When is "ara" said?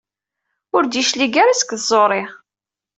1.43-1.59